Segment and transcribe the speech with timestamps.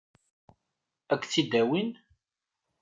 [1.13, 1.89] Ad k-tt-id-awin?